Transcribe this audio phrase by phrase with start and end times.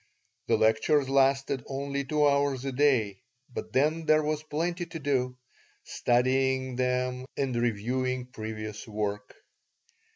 [0.47, 3.21] The lectures lasted only two hours a day,
[3.53, 5.37] but then there was plenty to do,
[5.83, 9.35] studying them and reviewing previous work.